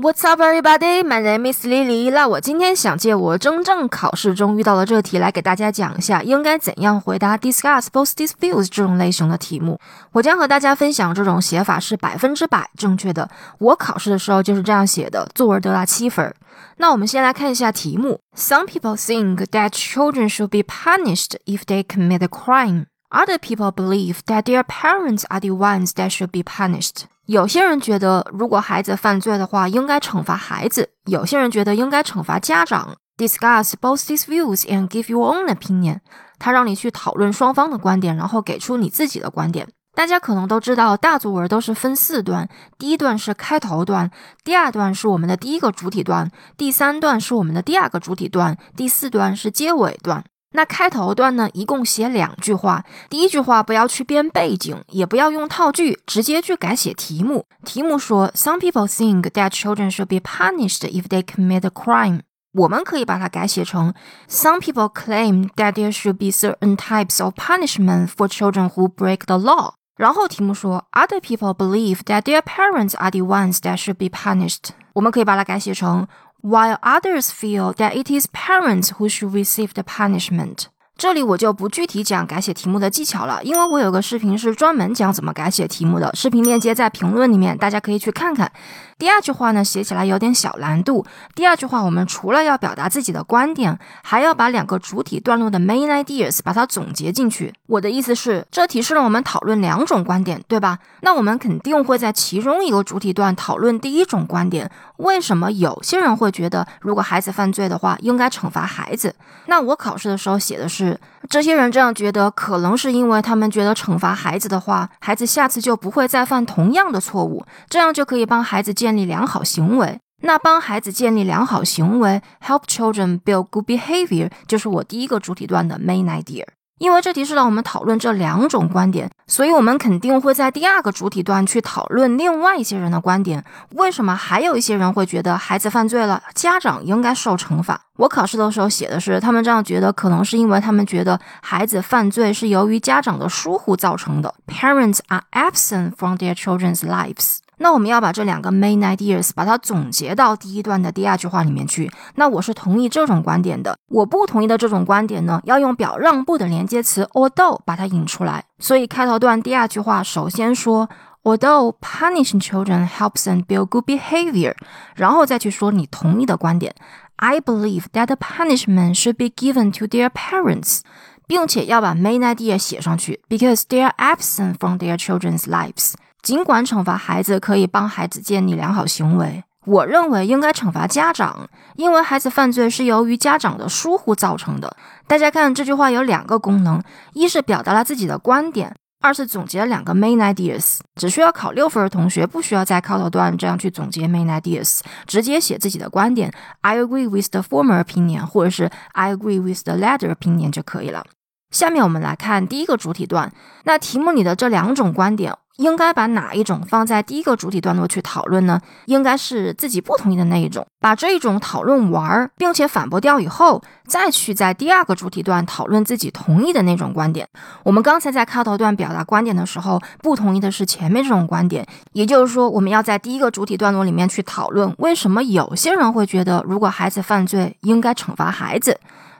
[0.00, 1.02] What's up, everybody?
[1.02, 2.12] My name is Lily.
[2.12, 9.80] 那我今天想借我真正考试中遇到的这题来给大家讲一下，应该怎样回答 discuss both these views 这种类型的题目。
[10.12, 13.28] 我将和大家分享这种写法是百分之百正确的。
[13.58, 16.32] 我考试的时候就是这样写的，作文得了七分。
[16.76, 18.20] 那我们先来看一下题目。
[18.36, 22.86] Some people think that children should be punished if they commit a crime.
[23.10, 27.06] Other people believe that their parents are the ones that should be punished.
[27.28, 32.96] 有些人觉得，如果孩子犯罪的话，应该惩罚孩子；有些人觉得应该惩罚家长。
[33.18, 35.98] Discuss both these views and give your own opinion。
[36.38, 39.68] 他让你去讨论双方的观点，然后给出你自己的观点。
[39.94, 44.10] 大家可能都知道，大作文都是分四段：第一段是开头段，
[44.42, 50.24] 第二段是我们的第一个主体段，第三段是我们的第二个主体段，第四段是结尾段。
[50.52, 52.84] 那开头段呢，一共写两句话。
[53.10, 57.44] 第一句话不要去编背景，也不要用套句，直接去改写题目。
[57.64, 62.20] 题目说，Some people think that children should be punished if they commit a crime。
[62.54, 63.92] 我们可以把它改写成
[64.26, 69.36] ，Some people claim that there should be certain types of punishment for children who break the
[69.36, 69.74] law。
[69.98, 74.70] 然后题目说，Other people believe that their parents are the ones that should be punished。
[74.94, 76.08] 我们可以把它改写成。
[76.42, 80.66] While others feel that it is parents who should receive the punishment.
[80.96, 88.50] 这里我就不具体讲改写题目的技巧了，因为我有个视频是专门讲怎么改写题目的，视频链接在评论里面，大家可以去看看。
[88.98, 91.06] 第二句话呢，写起来有点小难度。
[91.32, 97.54] 第二句话，我们除了要表达自己的观点，还要把两个主体段落的 main ideas 把它总结进去。
[97.68, 100.80] 我的意思是，这提示了我们讨论两种观点，对吧？
[101.02, 109.14] 那我们肯定会在其中一个主体段讨论第一种观点，为什么有些人会觉得，如果孩子犯罪的话，应该惩罚孩子？
[109.46, 110.98] 那我考试的时候写的是。
[111.28, 119.98] 这些人这样觉得，可能是因为他们觉得惩罚孩子的话，孩子下次就不会再犯同样的错误，这样就可以帮孩子建立良好行为。
[120.22, 126.44] 那帮孩子建立良好行为，help children build good behavior，就是我第一个主体段的 main idea。
[126.78, 133.44] 因为这题是让我们讨论这两种观点，所以我们肯定会在第二个主体段去讨论另外一些人的观点。
[133.74, 137.80] 为什么还有一些人会觉得孩子犯罪了，家长应该受惩罚？
[137.96, 144.32] 我考试的时候写的是，他们这样觉得，可能是因为他们觉得孩子犯罪是由于家长的疏忽造成的。
[144.46, 147.38] Parents are absent from their children's lives.
[147.58, 151.90] 那我们要把这两个 main ideas 把它总结到第一段的第二句话里面去。
[152.14, 153.76] 那我是同意这种观点的。
[153.88, 158.44] 我不同意的这种观点呢，要用表让步的连接词 although 把它引出来。
[158.58, 160.88] 所以开头段第二句话首先说
[161.22, 164.54] although punishing children helps and build good behavior，
[164.94, 166.74] 然后再去说你同意的观点。
[167.16, 170.82] I believe that the punishment should be given to their parents，
[171.26, 175.94] 并且要把 main idea 写上去，because they are absent from their children's lives。
[176.22, 184.76] 尽管惩罚孩子可以帮孩子建立良好行为，我认为应该惩罚家长，因为孩子犯罪是由于家长的疏忽造成的。
[185.06, 186.82] 大家看这句话有两个功能：
[187.14, 190.78] 一是表达了自己的观点，二是总结了两个 main ideas。
[190.96, 196.32] 只需要考六分的同学不需要在开头段这样去总结 main ideas，直接写自己的观点。
[196.62, 201.04] I agree with the former opinion，或者是 I agree with the latter opinion 就可以了。
[201.50, 203.32] 下面我们来看第一个主体段，
[203.64, 205.34] 那题目里的这两种观点。
[205.58, 208.60] 应该把哪一种放在第一个主体段落去讨论呢？
[208.86, 217.28] 应该是自己不同意的那一种，把这一种讨论完，并且反驳掉以后，再去在第二个主体段讨论自己同意的那种观点。
[217.64, 228.78] 我们刚才在开头段表达观点的时候，不同意的是前面这种观点，也就是说，我们要在第一个主体段落里面去讨论为什么有些人会觉得，如果孩子犯罪，应该惩罚孩子。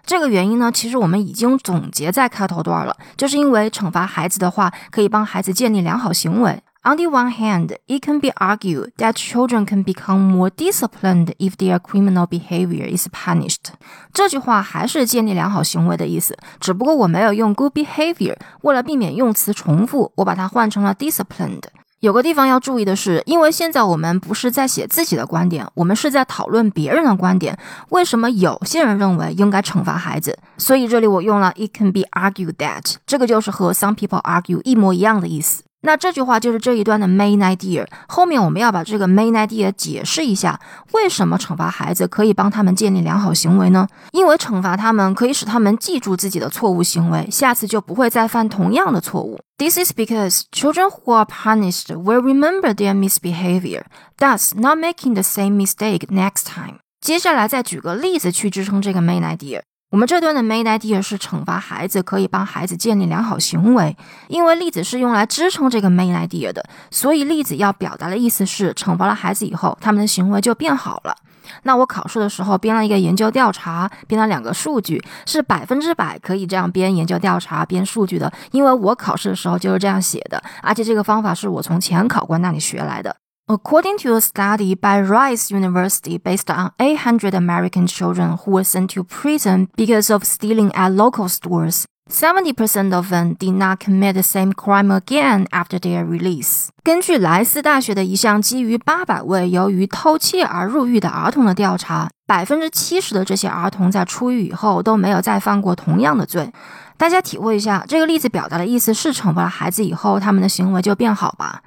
[0.09, 6.63] 这个原因呢，其实我们已经总结在开头段了，就是因为惩罚孩子的话，可以帮孩子建立良好行为。
[6.83, 11.79] On the one hand, it can be argued that children can become more disciplined if their
[11.79, 13.75] criminal behavior is punished。
[14.15, 21.65] 这句话还是建立良好行为的意思，只不过我没有用 good behavior，为了避免用词重复，我把它换成了 disciplined。
[22.01, 27.59] 有个地方要注意的是，因为现在我们不是在写自己的观点，我们是在讨论别人的观点。
[27.89, 30.39] 为什么有些人认为应该惩罚孩子？
[30.57, 35.65] 所以这里我用了 "It can be argued that"，这个就是和 "Some people argue" 一模一样的意思。
[35.83, 37.87] 那这句话就是这一段的 main idea。
[38.09, 40.59] 后面我们要把这个 main idea 解释一下，
[40.93, 43.87] 为什么惩罚孩子可以帮他们建立良好行为呢？
[44.13, 49.39] 因为惩罚他们可以使他们记住自己的错误行为，下次就不会再犯同样的错误。
[49.57, 53.83] This is because children who are punished will remember their misbehavior,
[54.19, 56.79] thus not making the same mistake next time。
[57.01, 59.61] 接下来再举个例子去支撑这个 main idea。
[59.91, 63.97] 我们这段的 main idea 是惩罚孩子可以帮孩子建立良好行为，
[64.29, 71.17] 因为例子是用来支撑这个 main idea 的，所以例子要表达的意思是惩罚了孩子以后，他们的行为就变好了。
[71.63, 83.17] 那我考试的时候编了一个研究调查，编了两个数据，是百分之百可以这样编研究调查、编数据的，因为我考试的时候就是这样写的，而且这个方法是我从前考官那里学来的。
[83.51, 89.03] According to a study by Rice University based on 800 American children who were sent to
[89.03, 94.53] prison because of stealing at local stores, 70% of them did not commit the same
[94.53, 96.69] crime again after their release.
[96.85, 106.53] 根据莱斯大学的一项基于800位由于偷窃而入狱的儿童的调查，百分之七十的这些儿童在出狱以后都没有再犯过同样的罪。
[106.99, 111.63] 大家体会一下，这个例子表达的意思是惩罚了孩子以后，他们的行为就变好吧？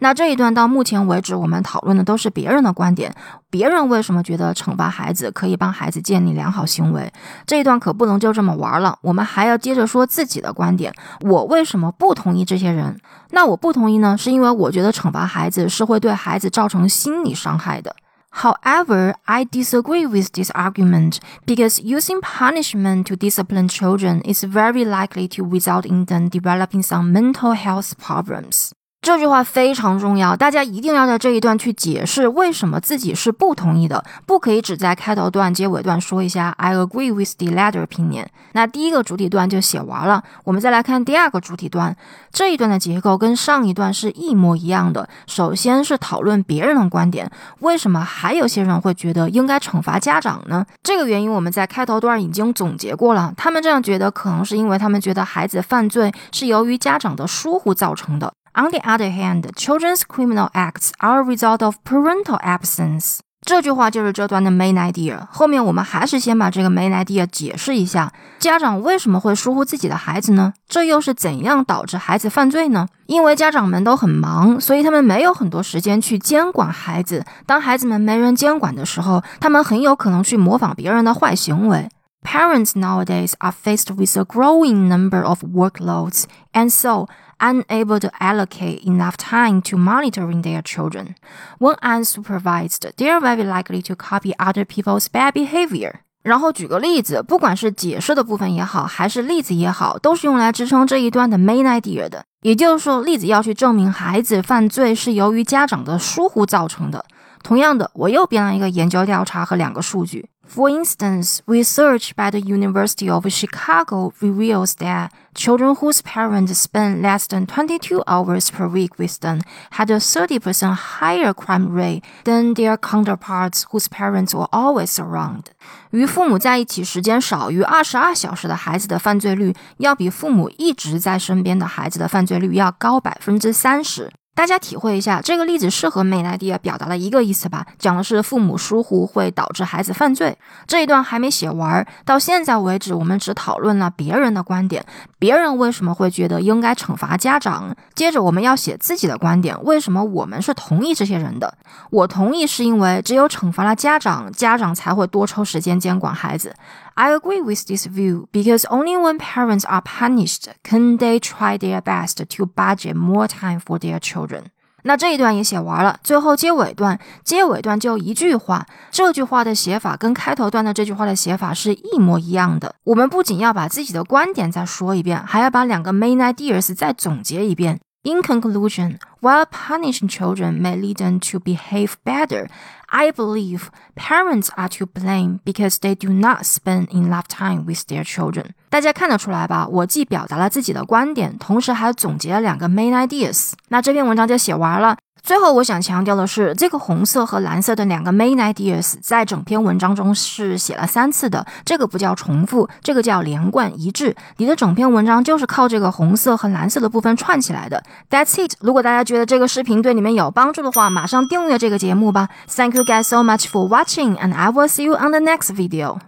[0.00, 3.14] 那这一段到目前为止，我们讨论的都是别人的观点。
[3.48, 7.12] 别人为什么觉得惩罚孩子可以帮孩子建立良好行为？
[7.46, 10.92] 这一段可不能就这么玩了，我们还要接着说自己的观点。
[11.20, 12.98] 我为什么不同意这些人？
[13.30, 14.16] 那我不同意呢？
[14.18, 17.94] 是因为我觉得惩罚孩子是会对孩子造成心理伤害的。
[18.36, 25.44] However, I disagree with this argument because using punishment to discipline children is very likely to
[25.44, 28.72] result in them developing some mental health problems.
[29.04, 38.24] 这句话非常重要，大家一定要在这一段去解释为什么自己是不同意的，不可以只在开头段、结尾段说一下 I agree with the latter opinion。
[38.52, 41.94] 那第一个主体段就写完了，我们再来看第二个主体段。
[42.32, 45.06] 这一段的结构跟上一段是一模一样的。
[45.26, 50.64] 首先是讨论别人的观点，为什么还有些人会觉得应该惩罚家长呢？
[50.82, 58.32] 这个原因我们在开头段已经总结过了，他们这样觉得可能是因为他们觉得孩子犯罪是由于家长的疏忽造成的。
[58.56, 63.18] On the other hand, children's criminal acts are a result of parental absence.
[63.42, 65.26] 这句话就是这段的 main idea。
[65.28, 68.12] 后面我们还是先把这个 main idea 解释一下。
[68.38, 70.54] 家长为什么会疏忽自己的孩子呢？
[70.68, 72.86] 这又是怎样导致孩子犯罪呢？
[73.06, 77.24] 因为家长们都很忙，所以他们没有很多时间去监管孩子。
[77.44, 81.88] 当孩子们没人监管的时候，他们很有可能去模仿别人的坏行为。
[82.22, 86.24] Parents nowadays are faced with a growing number of workloads,
[86.54, 87.06] and so
[87.44, 91.14] unable to allocate enough time to monitoring their children.
[91.58, 95.96] When unsupervised, they are very likely to copy other people's bad behavior.
[96.22, 102.24] 然后举个例子，不管是解释的部分也好，还是例子也好，都是用来支撑这一段的 main idea 的。
[102.40, 107.04] 也就是说，例子要去证明孩子犯罪是由于家长的疏忽造成的。
[107.42, 110.30] 同样的，我又编了一个研究调查和两个数据。
[110.47, 117.45] For instance, research by the University of Chicago reveals that children whose parents spend less than
[117.45, 119.41] 22 hours per week with them
[119.73, 125.43] had a 30% higher crime rate than their counterparts whose parents were always around.
[125.91, 134.11] 与父母在一起时间少于二十二小时的孩子的犯罪率，要比父母一直在身边的孩子的犯罪率要高百分之三十。
[134.34, 137.64] 大家体会一下，这个例子是和美莱迪亚表达了一个意思吧？
[137.78, 140.36] 讲的是父母疏忽会导致孩子犯罪。
[140.66, 144.84] 这一段还没写完，到现在为止，我们只讨论了别人的观点，
[145.20, 147.74] 别人为什么会觉得应该惩罚家长？
[147.94, 151.56] 接着我们要写自己的观点，为什么我们是同意这些人的？
[151.90, 156.52] 我同意是因为只有惩罚了家长，家长才会多抽时间监管孩子。
[156.94, 162.24] I agree with this view because only when parents are punished can they try their best
[162.24, 164.44] to budget more time for their children.
[164.86, 172.74] 那这一段也写完了，最后结尾段，结尾段就一句话，这句话的写法跟开头段的这句话的写法是一模一样的。
[172.84, 177.80] 我们不仅要把自己的观点再说一遍，还要把两个 main ideas 再总结一遍。
[178.03, 182.47] In conclusion, while punishing children may lead them to behave better,
[182.87, 188.05] I believe parents are to blame because they do not spend enough time with their
[188.05, 188.51] children.
[188.69, 189.67] 大家看得出来吧？
[189.67, 193.51] 我既表达了自己的观点，同时还总结了两个 main ideas。
[193.67, 194.97] 那这篇文章就写完了。
[195.24, 201.46] 最后，我想强调的是，这个红色和蓝色的两个 main ideas 在整篇文章中是写了三次的。
[201.64, 204.14] 这个不叫重复，这个叫连贯一致。
[204.36, 207.82] 你的整篇文章就是靠这个红色和蓝色的部分串起来的。
[208.10, 208.52] That's it。
[208.60, 212.28] 如果大家觉得这个视频对你们有帮助的话，马上订阅这个节目吧。
[212.54, 216.04] Thank you guys so much for watching, and I will see you on the next video.